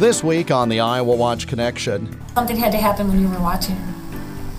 [0.00, 3.76] This week on the Iowa Watch Connection, Something had to happen when you were watching
[3.76, 3.94] her.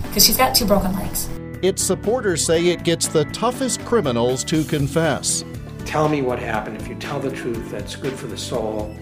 [0.02, 1.28] Because she's got two broken legs.
[1.62, 5.44] its supporters say it gets the toughest criminals to confess.
[5.84, 6.80] Tell me what happened.
[6.80, 8.96] If you tell the truth, that's good for the soul.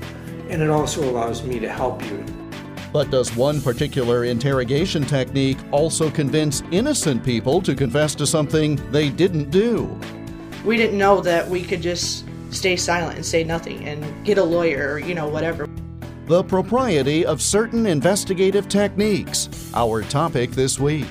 [0.49, 2.25] And it also allows me to help you.
[2.91, 9.11] But does one particular interrogation technique also convince innocent people to confess to something they
[9.11, 9.95] didn't do?
[10.65, 14.43] we didn't know that we could just stay silent and say nothing and get a
[14.43, 15.67] lawyer or you know whatever
[16.31, 21.09] The propriety of certain investigative techniques, our topic this week.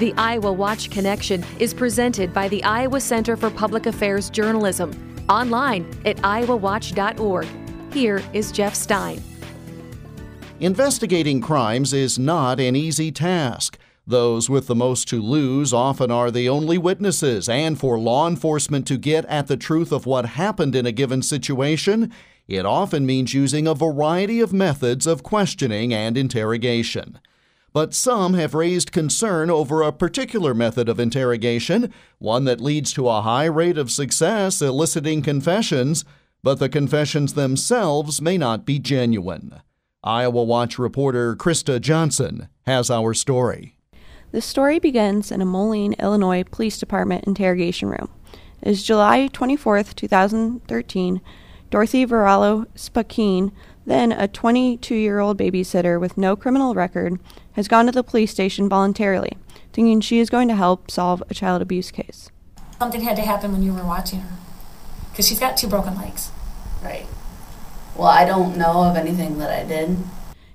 [0.00, 4.90] The Iowa Watch Connection is presented by the Iowa Center for Public Affairs Journalism,
[5.28, 7.46] online at iowawatch.org.
[7.92, 9.22] Here is Jeff Stein.
[10.58, 13.78] Investigating crimes is not an easy task.
[14.06, 18.86] Those with the most to lose often are the only witnesses, and for law enforcement
[18.88, 22.12] to get at the truth of what happened in a given situation,
[22.48, 27.20] it often means using a variety of methods of questioning and interrogation.
[27.72, 33.08] But some have raised concern over a particular method of interrogation, one that leads to
[33.08, 36.04] a high rate of success eliciting confessions,
[36.42, 39.60] but the confessions themselves may not be genuine.
[40.02, 43.76] Iowa Watch reporter Krista Johnson has our story.
[44.32, 48.08] The story begins in a Moline, Illinois Police Department interrogation room.
[48.62, 51.20] It is July 24th, 2013.
[51.68, 53.50] Dorothy Varallo Speckeen,
[53.86, 57.18] then a 22 year old babysitter with no criminal record,
[57.52, 59.36] has gone to the police station voluntarily,
[59.72, 62.30] thinking she is going to help solve a child abuse case.
[62.78, 64.36] Something had to happen when you were watching her.
[65.10, 66.30] Because she's got two broken legs.
[66.82, 67.06] Right.
[67.96, 69.96] Well, I don't know of anything that I did.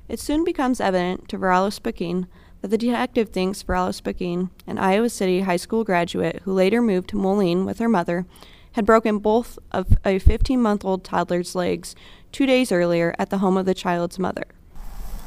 [0.08, 2.28] It soon becomes evident to Varallo Speckeen
[2.66, 7.10] that the detective thinks Varallo Speckeen, an Iowa City high school graduate who later moved
[7.10, 8.26] to Moline with her mother,
[8.72, 11.94] had broken both of a 15 month old toddler's legs
[12.32, 14.46] two days earlier at the home of the child's mother.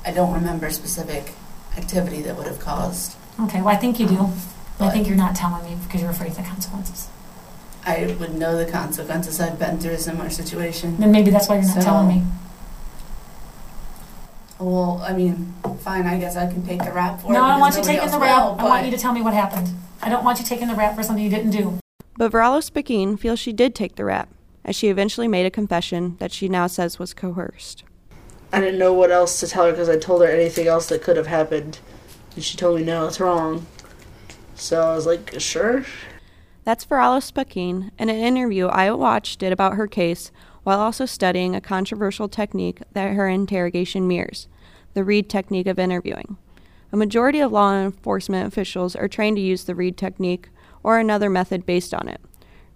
[0.04, 1.30] I don't remember a specific
[1.76, 3.16] activity that would have caused.
[3.38, 4.30] Okay, well, I think you do.
[4.80, 7.06] I think you're not telling me because you're afraid of the consequences.
[7.86, 9.38] I would know the consequences.
[9.40, 10.96] I've been through a similar situation.
[10.96, 12.24] Then maybe that's why you're not So- telling me.
[14.60, 16.06] Well, I mean, fine.
[16.06, 17.34] I guess I can take the rap for it.
[17.34, 18.42] No, I don't because want you nobody taking the else rap.
[18.42, 19.68] will, I want but- you to tell me what happened.
[20.02, 21.78] I don't want you taking the rap for something you didn't do.
[22.16, 24.28] But Varallo Speckeen feels she did take the rap,
[24.64, 27.84] as she eventually made a confession that she now says was coerced.
[28.52, 31.02] i didn't know what else to tell her because i told her anything else that
[31.02, 31.78] could have happened
[32.34, 33.66] and she told me no it's wrong
[34.54, 35.84] so i was like sure
[36.64, 40.30] That's Varallo Speckeen in an interview I Watch did about her case
[40.68, 44.48] while also studying a controversial technique that her interrogation mirrors
[44.92, 46.36] the Reid technique of interviewing.
[46.92, 50.50] A majority of law enforcement officials are trained to use the Reid technique
[50.82, 52.20] or another method based on it.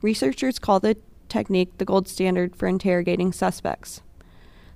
[0.01, 0.97] Researchers call the
[1.29, 4.01] technique the gold standard for interrogating suspects.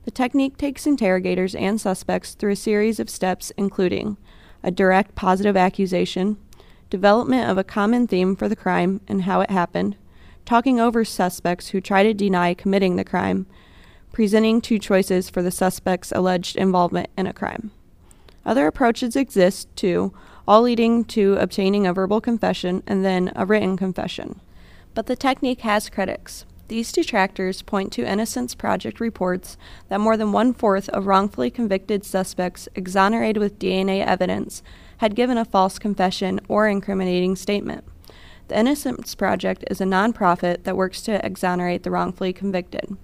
[0.05, 4.19] The technique takes interrogators and suspects through a series of steps, including
[4.63, 6.37] a direct positive accusation,
[6.91, 9.97] development of a common theme for the crime and how it happened,
[10.47, 13.47] talking over suspects who try to deny committing the crime,
[14.13, 17.73] presenting two choices for the suspect's alleged involvement in a crime.
[18.47, 20.15] Other approaches exist too,
[20.47, 24.41] all leading to obtaining a verbal confession and then a written confession.
[24.95, 26.47] But the technique has critics.
[26.69, 29.57] These detractors point to Innocence Project reports
[29.89, 34.63] that more than one fourth of wrongfully convicted suspects exonerated with DNA evidence
[34.99, 37.85] had given a false confession or incriminating statement.
[38.49, 42.97] The Innocence Project is a nonprofit that works to exonerate the wrongfully convicted.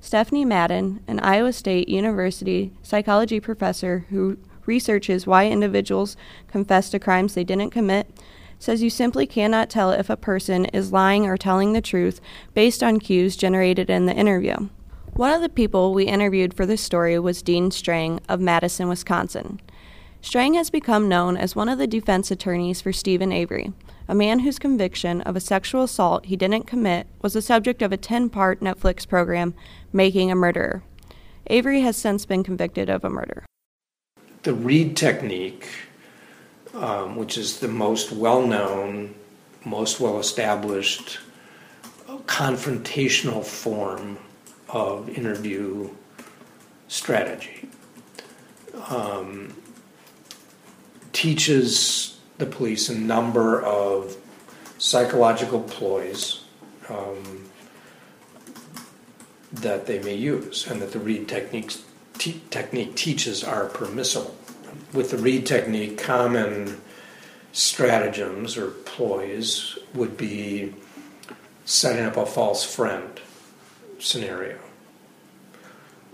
[0.00, 6.16] Stephanie Madon, an Iowa State University psychology professor who researches why individuals
[6.46, 8.08] confess to crimes they didn't commit,
[8.58, 12.20] says you simply cannot tell if a person is lying or telling the truth
[12.54, 14.68] based on cues generated in the interview.
[15.14, 19.60] One of the people we interviewed for this story was Dean Strang of Madison, Wisconsin.
[20.20, 23.72] Strang has become known as one of the defense attorneys for Steven Avery,
[24.08, 27.92] a man whose conviction of a sexual assault he didn't commit was the subject of
[27.92, 29.54] a 10 part Netflix program,
[29.92, 30.82] Making a Murderer.
[31.48, 33.44] Avery has since been convicted of a murder.
[34.42, 35.68] The Reid technique,
[36.74, 39.14] um, which is the most well known,
[39.64, 41.18] most well established
[42.26, 44.18] confrontational form
[44.68, 45.90] of interview
[46.88, 47.68] strategy,
[48.88, 49.54] um,
[51.12, 54.16] teaches the police a number of
[54.78, 56.44] psychological ploys
[56.88, 57.48] um,
[59.52, 61.82] that they may use, and that the Reid techniques
[62.16, 64.36] te- technique teaches are permissible.
[64.92, 66.80] With the Reid technique, common
[67.52, 70.74] stratagems or ploys would be
[71.64, 73.20] setting up a false friend
[73.98, 74.58] scenario.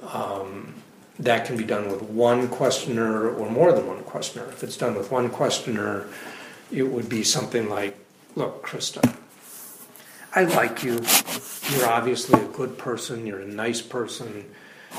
[0.03, 0.75] Um,
[1.19, 4.47] that can be done with one questioner or more than one questioner.
[4.49, 6.07] If it's done with one questioner,
[6.73, 7.97] it would be something like,
[8.37, 9.17] Look, Krista,
[10.35, 10.95] I like you.
[11.71, 14.53] You're obviously a good person, you're a nice person,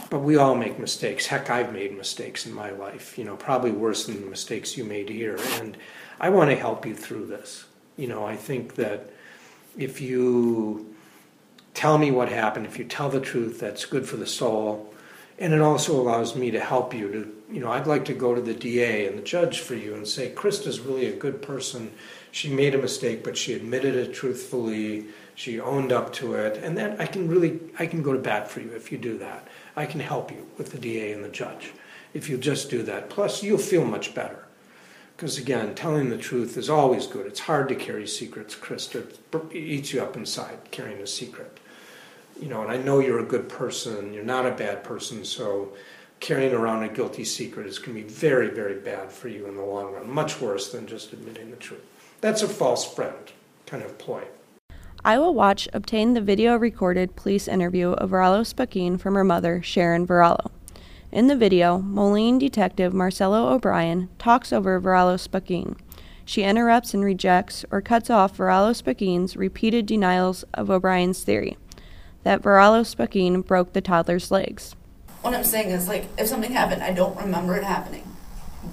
[0.10, 1.26] but we all make mistakes.
[1.26, 4.86] Heck, I've made mistakes in my life, you know, probably worse than the mistakes you
[4.86, 5.38] made here.
[5.60, 5.76] And
[6.20, 7.66] I want to help you through this.
[7.98, 9.10] You know, I think that
[9.78, 10.96] if you
[11.74, 14.94] tell me what happened, if you tell the truth, that's good for the soul
[15.38, 18.34] and it also allows me to help you to you know i'd like to go
[18.34, 21.92] to the da and the judge for you and say krista's really a good person.
[22.32, 25.06] She made a mistake but she admitted it truthfully.
[25.36, 26.58] She owned up to it.
[26.62, 29.18] And then i can really i can go to bat for you if you do
[29.20, 29.48] that.
[29.76, 31.72] I can help you with the da and the judge
[32.14, 33.10] if you just do that.
[33.10, 34.46] Plus you'll feel much better.
[35.16, 37.26] Because again telling the truth is always good.
[37.26, 38.56] It's hard to carry secrets.
[38.56, 39.06] Krista
[39.54, 41.60] eats you up inside carrying a secret
[42.40, 45.74] you know, and I know you're a good person, you're not a bad person, so
[46.20, 49.56] carrying around a guilty secret is going to be very, very bad for you in
[49.56, 51.84] the long run, much worse than just admitting the truth.
[52.22, 53.32] That's a false friend
[53.66, 54.24] kind of ploy.
[55.04, 60.08] Iowa Watch obtained the video recorded police interview of Varallo Speckeen from her mother, Sharon
[60.08, 60.50] Varallo.
[61.12, 65.78] In the video, Moline detective Marcelo O'Brien talks over Varallo Speckeen.
[66.26, 71.56] She interrupts and rejects or cuts off Varallo Speckeen's repeated denials of O'Brien's theory
[72.26, 74.76] that Varallo Speckeen broke the toddler's legs.
[75.22, 78.04] What I'm saying is, like, if something happened, I don't remember it happening,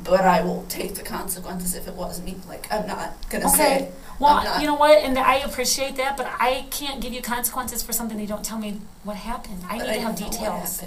[0.02, 2.37] but I will take the consequences if it was me.
[2.49, 3.56] Like, I'm not gonna Okay.
[3.56, 3.88] say.
[4.19, 5.02] Well, not- you know what?
[5.02, 8.58] And I appreciate that, but I can't give you consequences for something they don't tell
[8.58, 9.64] me what happened.
[9.69, 10.32] I but need to have don't know what
[10.62, 10.82] details.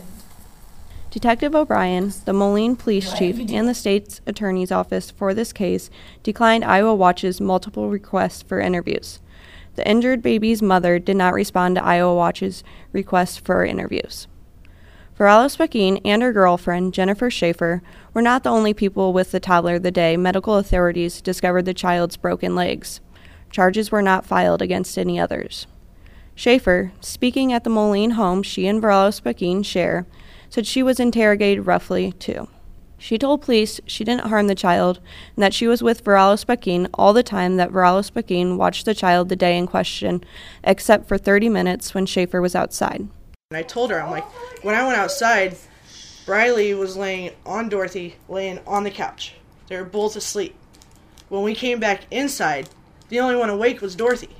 [1.11, 5.89] Detective O'Brien, the Moline police Right, chief, and the state's attorney's office for this case
[6.23, 9.19] declined Iowa Watch's multiple requests for interviews.
[9.75, 14.27] The injured baby's mother did not respond to Iowa Watch's request for interviews.
[15.17, 17.81] Speckeen and her girlfriend, Jennifer Schaefer,
[18.13, 22.17] were not the only people with the toddler the day medical authorities discovered the child's
[22.17, 22.99] broken legs.
[23.49, 25.67] Charges were not filed against any others.
[26.35, 30.05] Schaefer, speaking at the Moline home she and Speckeen share,
[30.49, 32.49] said she was interrogated roughly too.
[32.97, 34.99] She told police she didn't harm the child
[35.35, 39.35] and that she was with Speckeen all the time that Speckeen watched the child the
[39.35, 40.23] day in question,
[40.63, 43.07] except for 30 minutes when Schaefer was outside.
[43.51, 44.25] And I told her, I'm like,
[44.63, 45.55] when I went outside,
[46.25, 49.35] Briley was laying on Dorothy, laying on the couch.
[49.67, 50.55] They were both asleep.
[51.29, 52.69] When we came back inside,
[53.09, 54.35] the only one awake was Dorothy.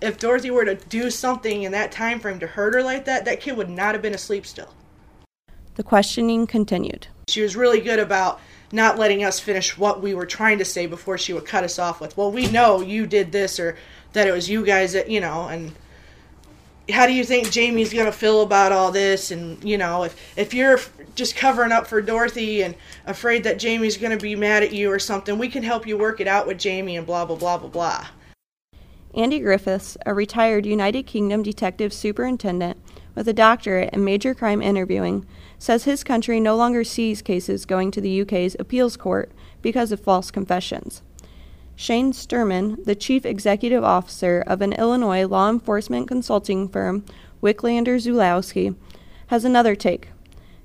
[0.00, 3.24] If Dorothy were to do something in that time frame to hurt her like that,
[3.24, 4.74] that kid would not have been asleep still.
[5.76, 7.06] The questioning continued.
[7.28, 8.40] She was really good about
[8.72, 11.78] not letting us finish what we were trying to say before she would cut us
[11.78, 13.76] off with, "Well, we know you did this or
[14.12, 15.72] that it was you guys that, you know, and
[16.90, 20.16] how do you think Jamie's going to feel about all this and, you know, if
[20.36, 20.80] if you're
[21.14, 22.74] just covering up for Dorothy and
[23.06, 25.96] afraid that Jamie's going to be mad at you or something, we can help you
[25.96, 28.06] work it out with Jamie and blah blah blah blah blah."
[29.14, 32.78] Andy Griffiths, a retired United Kingdom detective superintendent
[33.14, 35.26] with a doctorate in major crime interviewing,
[35.62, 39.30] says his country no longer sees cases going to the UK's appeals court
[39.62, 41.02] because of false confessions.
[41.76, 47.04] Shane Sturman, the chief executive officer of an Illinois law enforcement consulting firm,
[47.40, 48.74] Wicklander Zulawski,
[49.28, 50.08] has another take.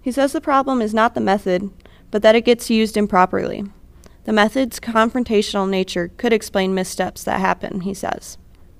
[0.01, 1.69] He says the problem is not the method,
[2.10, 3.65] but that it gets used improperly.
[4.24, 8.39] The method's confrontational nature could explain missteps that happen, he says.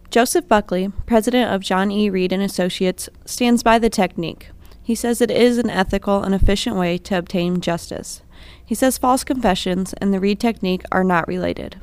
[0.10, 2.10] Joseph Buckley, president of John E.
[2.10, 4.50] Reid and Associates, stands by the technique.
[4.88, 8.22] He says it is an ethical and efficient way to obtain justice.
[8.66, 11.82] He says false confessions and the Reid technique are not related.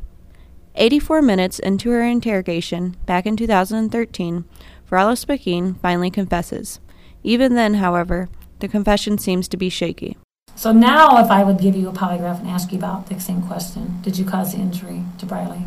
[0.76, 4.46] 84 minutes into her interrogation, back in 2013,
[4.90, 6.80] Varallo Speckeen finally confesses.
[7.22, 8.30] Even then, however,
[8.60, 10.16] the confession seems to be shaky.
[10.54, 13.42] So now, if I would give you a polygraph and ask you about the same
[13.42, 15.64] question, did you cause the injury to Briley?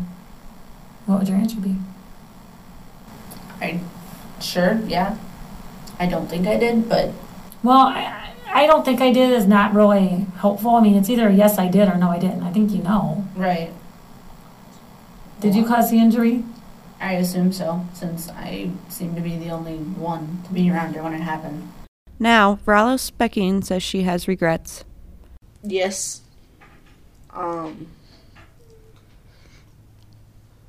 [1.06, 1.76] What would your answer be?
[3.60, 3.78] I
[4.40, 5.16] sure, yeah.
[6.00, 7.12] I don't think I did, but
[7.62, 10.76] Well, I, I don't think I did is not really helpful.
[10.76, 12.42] I mean, it's either yes, I did or no, I didn't.
[12.42, 13.26] I think you know.
[13.36, 13.72] right.
[15.40, 16.44] Did you cause the injury?
[17.00, 21.02] I assume so, since I seem to be the only one to be around here
[21.04, 21.72] when it happened.
[22.18, 24.84] Now, Varallo Speckeen says she has regrets.
[25.62, 26.22] Yes.
[27.30, 27.88] Um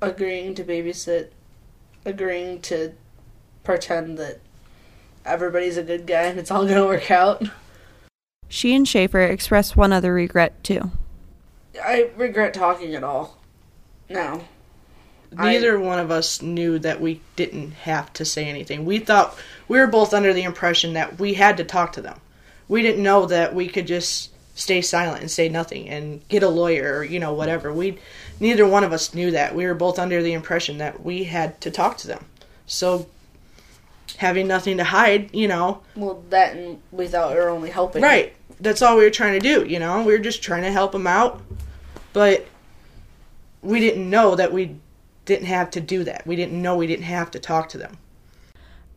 [0.02, 1.30] agreeing to babysit,
[2.06, 2.94] agreeing to
[3.64, 4.40] pretend that
[5.30, 7.44] everybody's a good guy and it's all going to work out.
[8.48, 10.92] She and Schaefer express one other regret, too.
[11.84, 13.38] I regret talking at all.
[14.10, 14.42] Now,
[15.38, 18.86] I- neither one of us knew that we didn't have to say anything.
[18.86, 22.20] We thought we were both under the impression that we had to talk to them.
[22.68, 26.50] We didn't know that we could just stay silent and say nothing and get a
[26.50, 27.72] lawyer or you know whatever.
[27.72, 27.98] We
[28.40, 29.56] neither one of us knew that.
[29.56, 32.26] We were both under the impression that we had to talk to them.
[32.66, 33.08] So
[34.20, 38.02] having nothing to hide, you know, Well, that and we thought we were only helping.
[38.02, 38.34] Right.
[38.60, 40.04] That's all we were trying to do, you know?
[40.04, 41.42] We were just trying to help them out.
[42.12, 42.46] But
[43.62, 44.76] we didn't know that we
[45.24, 46.28] didn't have to do that.
[46.28, 47.98] We didn't know we didn't have to talk to them.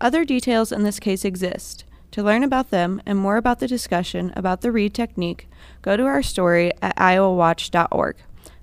[0.01, 1.85] Other details in this case exist.
[2.11, 5.49] To learn about them and more about the discussion about the Reid technique,
[5.83, 8.17] go to our story at iowawatch.org.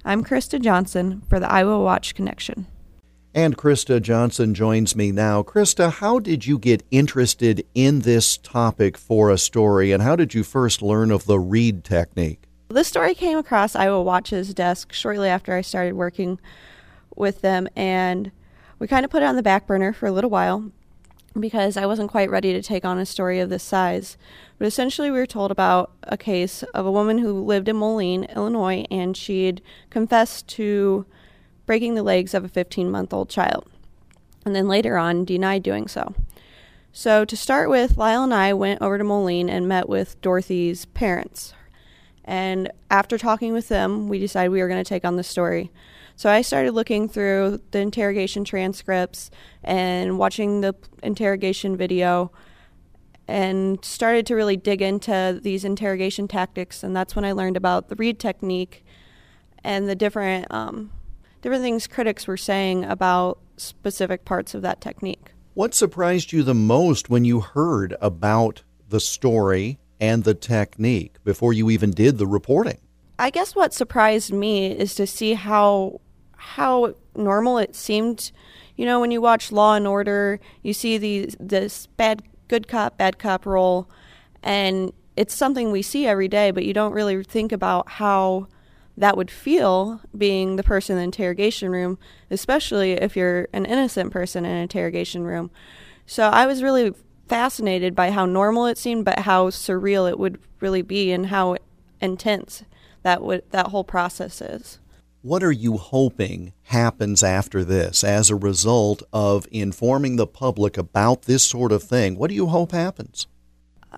[0.03, 2.67] I'm Krista Johnson for the Iowa Watch Connection.
[3.33, 5.43] And Krista Johnson joins me now.
[5.43, 10.33] Krista, how did you get interested in this topic for a story, and how did
[10.33, 12.41] you first learn of the Reid technique?
[12.69, 16.39] This story came across Iowa Watch's desk shortly after I started working
[17.15, 18.31] with them, and
[18.79, 20.71] we kind of put it on the back burner for a little while
[21.39, 24.17] because I wasn't quite ready to take on a story of this size.
[24.57, 28.23] But essentially, we were told about a case of a woman who lived in Moline,
[28.35, 31.05] Illinois, and she'd confessed to
[31.69, 33.69] breaking the legs of a 15 month old child,
[34.43, 36.15] and then later on denied doing so.
[36.91, 40.85] So, to start with, Lyle and I went over to Moline and met with Dorothy's
[40.85, 41.53] parents.
[42.25, 45.71] And after talking with them, we decided we were going to take on the story.
[46.15, 49.29] So I started looking through the interrogation transcripts
[49.63, 50.73] and watching the
[51.03, 52.31] interrogation video
[53.27, 56.81] and started to really dig into these interrogation tactics.
[56.81, 58.83] And that's when I learned about the Reid technique
[59.63, 60.89] and the different, um,
[61.41, 65.31] different things critics were saying about specific parts of that technique.
[65.53, 71.53] What surprised you the most when you heard about the story and the technique before
[71.53, 72.79] you even did the reporting?
[73.17, 75.99] I guess what surprised me is to see how
[76.37, 78.31] how normal it seemed.
[78.77, 82.97] You know, when you watch Law and Order, you see these this bad good cop
[82.97, 83.89] bad cop role,
[84.41, 86.51] and it's something we see every day.
[86.51, 88.47] But you don't really think about how
[88.99, 91.97] that would feel being the person in the interrogation room,
[92.29, 95.49] especially if you're an innocent person in an interrogation room.
[96.05, 96.93] So I was really
[97.29, 101.55] fascinated by how normal it seemed, but how surreal it would really be, and how
[102.01, 102.63] intense
[103.03, 104.79] that would that whole process is.
[105.21, 111.23] What are you hoping happens after this as a result of informing the public about
[111.23, 112.17] this sort of thing?
[112.17, 113.27] What do you hope happens?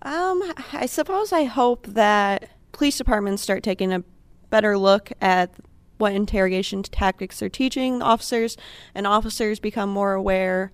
[0.03, 0.43] Um,
[0.73, 4.03] I suppose I hope that police departments start taking a
[4.51, 5.55] better look at
[5.97, 8.57] what interrogation tactics they're teaching the officers,
[8.93, 10.71] and officers become more aware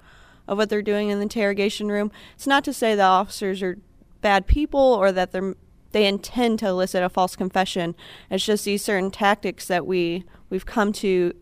[0.47, 2.11] of what they're doing in the interrogation room.
[2.35, 3.77] It's not to say that officers are
[4.21, 5.55] bad people or that they're
[5.93, 7.95] they intend to elicit a false confession.
[8.29, 11.33] It's just these certain tactics that we we've come to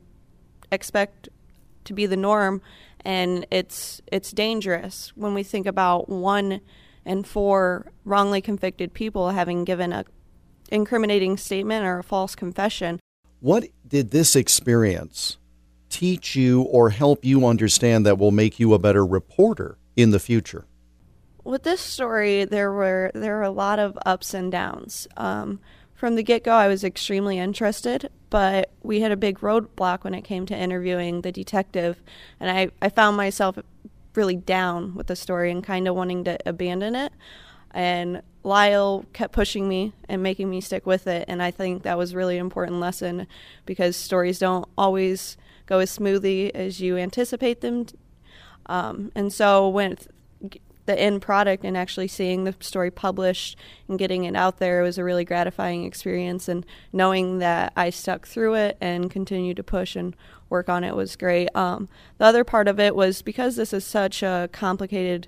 [0.72, 1.30] expect
[1.86, 2.62] to be the norm,
[3.04, 6.62] and it's it's dangerous when we think about one
[7.06, 10.06] and four wrongly convicted people having given a
[10.70, 13.00] incriminating statement or a false confession.
[13.40, 15.38] What did this experience
[15.90, 20.20] teach you or help you understand that will make you a better reporter in the
[20.20, 20.66] future?
[21.44, 25.08] With this story, there were there were a lot of ups and downs.
[25.16, 25.60] Um,
[25.94, 30.14] from the get go, I was extremely interested, but we had a big roadblock when
[30.14, 32.02] it came to interviewing the detective,
[32.40, 33.58] and I, I found myself
[34.14, 37.14] really down with the story and kind of wanting to abandon it.
[37.76, 41.98] And Lyle kept pushing me and making me stick with it, and I think that
[41.98, 43.28] was really important lesson
[43.66, 47.88] because stories don't always go as smoothly as you anticipate them.
[48.68, 49.98] Um, and so when
[50.86, 54.98] the end product and actually seeing the story published and getting it out there was
[54.98, 59.96] a really gratifying experience and knowing that I stuck through it and continued to push
[59.96, 60.16] and
[60.50, 61.50] work on it was great.
[61.56, 61.90] Um,
[62.20, 65.28] the other part of it was because this is such a complicated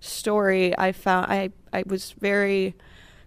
[0.00, 2.74] story, I found I, I was very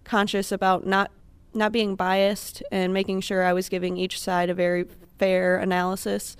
[0.04, 1.10] conscious about not
[1.52, 4.86] not being biased and making sure I was giving each side a very
[5.18, 6.36] fair analysis.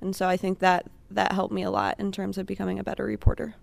[0.00, 2.84] And so I think that that helped me a lot in terms of becoming a
[2.84, 3.54] better reporter.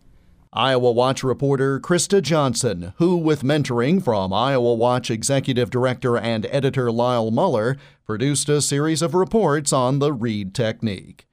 [0.51, 6.91] Iowa Watch reporter Krista Johnson, who, with mentoring from Iowa Watch executive director and editor
[6.91, 11.28] Lyle Muller, produced a series of reports on the Reid technique.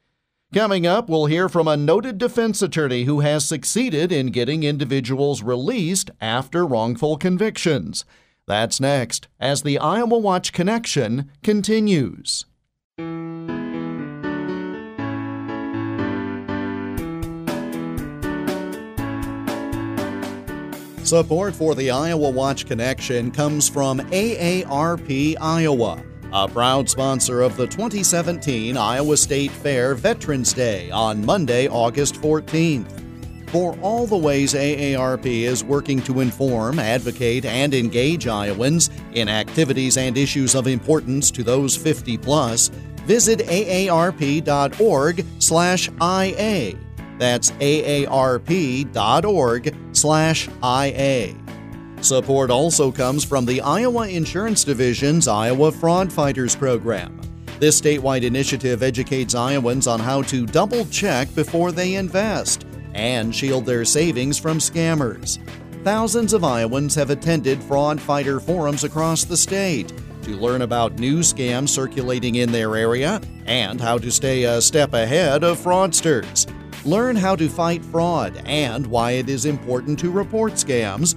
[0.54, 5.42] Coming up, we'll hear from a noted defense attorney who has succeeded in getting individuals
[5.42, 8.04] released after wrongful convictions.
[8.46, 12.44] That's next as the Iowa Watch Connection continues.
[21.02, 26.02] Support for the Iowa Watch Connection comes from AARP Iowa,
[26.36, 32.92] a proud sponsor of the 2017 Iowa State Fair Veterans Day on Monday, August 14th.
[33.48, 39.96] For all the ways AARP is working to inform, advocate, and engage Iowans in activities
[39.96, 42.68] and issues of importance to those 50 plus,
[43.06, 44.44] visit aarp.org/ia.
[47.18, 48.06] That's aarp.org/ia.
[52.06, 57.20] Support also comes from the Iowa Insurance Division's Iowa Fraud Fighters program.
[57.58, 63.66] This statewide initiative educates Iowans on how to double check before they invest and shield
[63.66, 65.40] their savings from scammers.
[65.82, 71.18] Thousands of Iowans have attended fraud fighter forums across the state to learn about new
[71.18, 76.46] scams circulating in their area and how to stay a step ahead of fraudsters.
[76.84, 81.16] Learn how to fight fraud and why it is important to report scams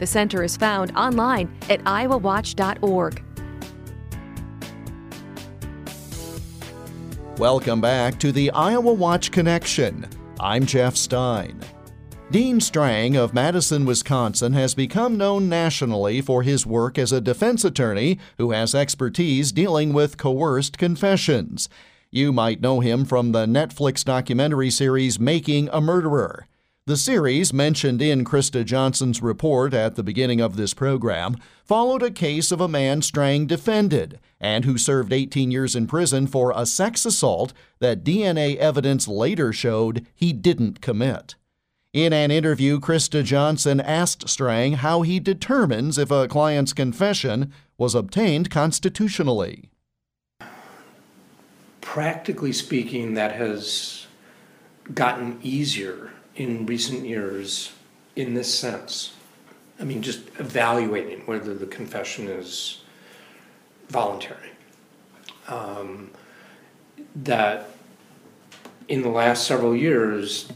[0.00, 3.22] The center is found online at iowawatch.org.
[7.36, 10.08] Welcome back to the Iowa Watch Connection.
[10.40, 11.60] I'm Jeff Stein.
[12.30, 17.62] Dean Strang of Madison, Wisconsin has become known nationally for his work as a defense
[17.62, 21.68] attorney who has expertise dealing with coerced confessions.
[22.10, 26.46] You might know him from the Netflix documentary series Making a Murderer.
[26.86, 32.10] The series, mentioned in Krista Johnson's report at the beginning of this program, followed a
[32.10, 36.64] case of a man Strang defended and who served 18 years in prison for a
[36.64, 41.34] sex assault that DNA evidence later showed he didn't commit.
[41.92, 47.94] In an interview, Krista Johnson asked Strang how he determines if a client's confession was
[47.94, 49.68] obtained constitutionally.
[51.82, 54.06] Practically speaking, that has
[54.94, 57.70] gotten easier in recent years
[58.16, 59.12] in this sense.
[59.78, 62.80] I mean, just evaluating whether the confession is
[63.88, 64.48] voluntary.
[65.48, 66.10] Um,
[67.14, 67.68] that
[68.88, 70.50] in the last several years,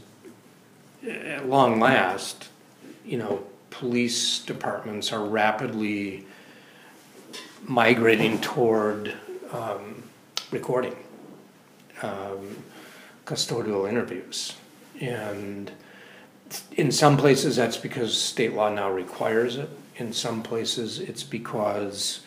[1.07, 2.49] at long last,
[3.05, 6.25] you know, police departments are rapidly
[7.61, 9.13] migrating toward
[9.51, 10.01] um,
[10.49, 10.95] recording
[12.01, 12.57] um,
[13.27, 14.55] custodial interviews.
[15.01, 15.71] And
[16.71, 19.69] in some places, that's because state law now requires it.
[19.97, 22.21] In some places, it's because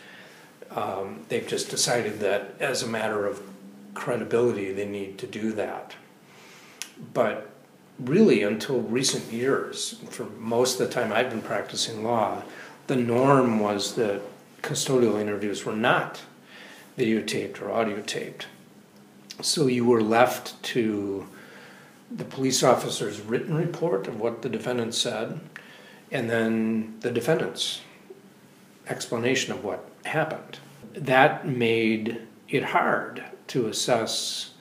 [0.71, 3.43] um, they've just decided that as a matter of
[3.95, 5.95] credibility, they need to do that.
[7.15, 7.51] But
[7.99, 12.43] really, until recent years, for most of the time I've been practicing law,
[12.87, 14.23] the norm was that
[14.63, 16.23] custodial interviews were not
[16.97, 18.45] videotaped or audiotaped.
[19.41, 21.29] So you were left to
[22.11, 25.41] the police officer's written report of what the defendant said,
[26.11, 27.83] and then the defendant's
[28.89, 30.59] explanation of what happened.
[30.95, 34.53] That made it hard to assess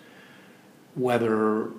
[0.96, 1.70] whether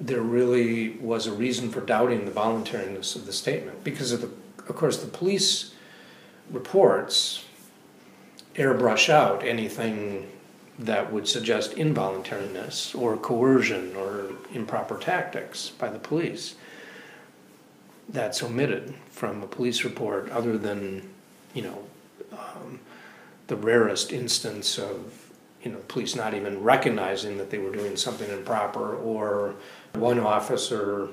[0.00, 3.84] there really was a reason for doubting the voluntariness of the statement.
[3.84, 4.30] Because, of, the,
[4.68, 5.72] of course, the police
[6.50, 7.44] reports
[8.54, 10.30] airbrush out anything
[10.78, 16.56] that would suggest involuntariness or coercion or improper tactics by the police.
[18.08, 21.08] That's omitted from a police report, other than,
[21.54, 21.78] you know,
[22.32, 22.80] um,
[23.46, 25.30] the rarest instance of,
[25.62, 29.54] you know, police not even recognizing that they were doing something improper, or
[29.94, 31.08] one officer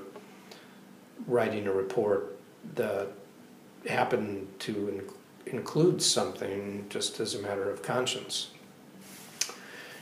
[1.27, 2.37] writing a report
[2.75, 3.09] that
[3.87, 8.49] happened to in- include something just as a matter of conscience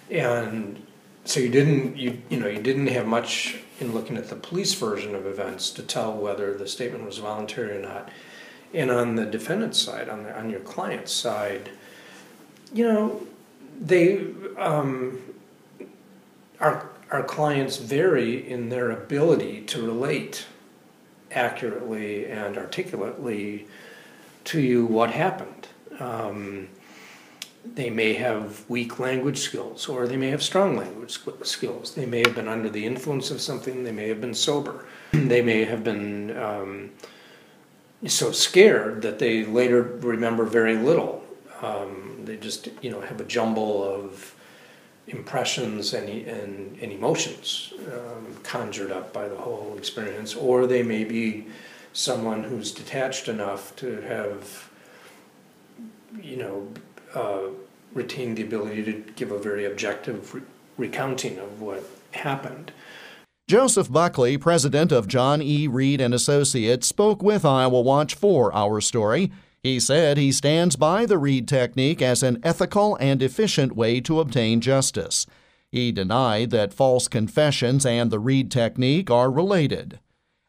[0.09, 0.85] and
[1.25, 4.73] so you didn't you you know you didn't have much in looking at the police
[4.73, 8.09] version of events to tell whether the statement was voluntary or not.
[8.73, 11.69] And on the defendant's side on the, on your client's side
[12.73, 13.27] you know
[13.79, 15.21] they um,
[16.59, 20.45] our our clients vary in their ability to relate
[21.31, 23.67] accurately and articulately
[24.45, 25.67] to you what happened.
[25.99, 26.69] Um,
[27.65, 31.93] they may have weak language skills or they may have strong language skills.
[31.93, 34.85] They may have been under the influence of something, they may have been sober.
[35.11, 36.91] they may have been um,
[38.07, 41.23] so scared that they later remember very little.
[41.61, 44.35] Um, they just you know have a jumble of
[45.09, 51.03] impressions and, and, and emotions um, conjured up by the whole experience, or they may
[51.03, 51.47] be
[51.93, 54.69] someone who's detached enough to have,
[56.21, 56.67] you know,
[57.13, 57.41] uh,
[57.93, 60.41] retained the ability to give a very objective re-
[60.77, 62.71] recounting of what happened.
[63.47, 65.67] Joseph Buckley, president of John E.
[65.67, 69.31] Reid and Associates, spoke with Iowa Watch for our story.
[69.63, 74.19] He said he stands by the Reid technique as an ethical and efficient way to
[74.19, 75.25] obtain justice.
[75.71, 79.99] He denied that false confessions and the Reid technique are related.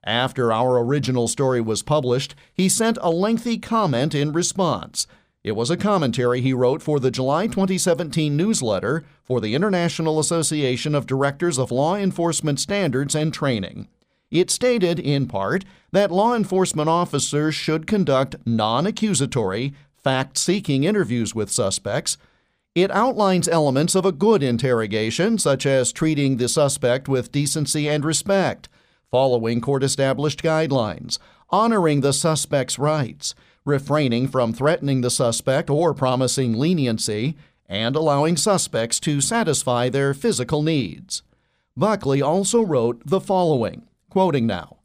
[0.04, 5.06] After our original story was published, he sent a lengthy comment in response.
[5.42, 10.94] It was a commentary he wrote for the July 2017 newsletter for the International Association
[10.94, 13.88] of Directors of Law Enforcement Standards and Training.
[14.30, 21.34] It stated, in part, that law enforcement officers should conduct non accusatory, fact seeking interviews
[21.34, 22.18] with suspects.
[22.74, 28.04] It outlines elements of a good interrogation, such as treating the suspect with decency and
[28.04, 28.68] respect,
[29.10, 36.58] following court established guidelines, honoring the suspect's rights, refraining from threatening the suspect or promising
[36.58, 37.36] leniency,
[37.68, 41.22] and allowing suspects to satisfy their physical needs.
[41.76, 44.76] Buckley also wrote the following quoting now.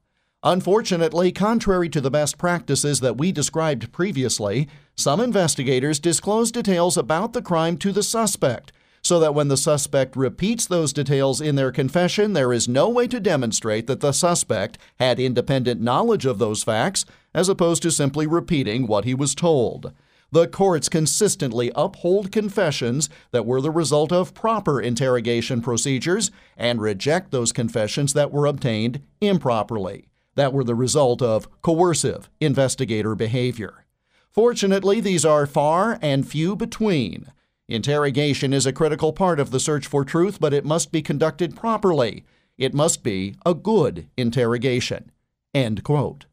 [0.43, 7.33] Unfortunately, contrary to the best practices that we described previously, some investigators disclose details about
[7.33, 11.71] the crime to the suspect, so that when the suspect repeats those details in their
[11.71, 16.63] confession, there is no way to demonstrate that the suspect had independent knowledge of those
[16.63, 19.91] facts, as opposed to simply repeating what he was told.
[20.31, 27.29] The courts consistently uphold confessions that were the result of proper interrogation procedures and reject
[27.29, 33.85] those confessions that were obtained improperly, that were the result of coercive investigator behavior.
[34.31, 37.31] Fortunately, these are far and few between.
[37.67, 41.55] Interrogation is a critical part of the search for truth, but it must be conducted
[41.55, 42.23] properly.
[42.57, 45.11] It must be a good interrogation.
[45.53, 46.25] End quote.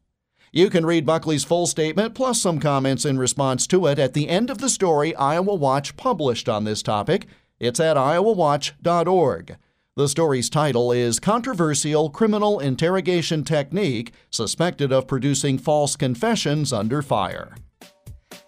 [0.55, 4.29] You can read Buckley's full statement plus some comments in response to it at the
[4.29, 7.25] end of the story Iowa Watch published on this topic.
[7.59, 9.57] It's at iowawatch.org.
[9.95, 17.55] The story's title is Controversial Criminal Interrogation Technique Suspected of Producing False Confessions Under Fire.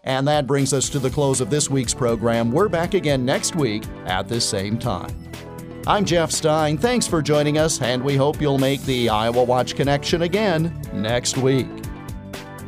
[0.04, 2.52] And that brings us to the close of this week's program.
[2.52, 5.10] We're back again next week at this same time.
[5.88, 6.78] I'm Jeff Stein.
[6.78, 11.39] Thanks for joining us, and we hope you'll make the Iowa Watch connection again next
[11.39, 11.68] week.